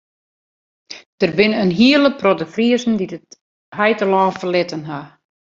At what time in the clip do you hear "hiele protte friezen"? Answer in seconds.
1.79-2.93